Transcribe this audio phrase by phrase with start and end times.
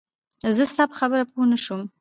[0.57, 1.81] زه ستا په خبره پوهه نه شوم